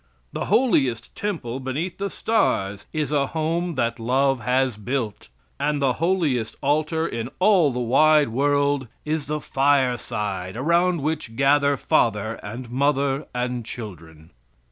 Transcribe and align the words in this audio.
The 0.33 0.45
holiest 0.45 1.15
temple 1.15 1.59
beneath 1.59 1.99
the 1.99 2.09
stars 2.09 2.87
is 2.91 3.11
a 3.11 3.27
home 3.27 3.75
that 3.75 3.99
love 3.99 4.39
has 4.41 4.75
built. 4.75 5.27
And 5.59 5.79
the 5.79 5.93
holiest 6.01 6.55
altar 6.63 7.07
in 7.07 7.29
all 7.37 7.69
the 7.71 7.79
wide 7.81 8.29
world 8.29 8.87
is 9.05 9.27
the 9.27 9.39
fireside 9.39 10.57
around 10.57 11.01
which 11.03 11.35
gather 11.35 11.77
father 11.77 12.39
and 12.41 12.71
mother 12.71 13.27
and 13.35 13.63
children. 13.63 14.31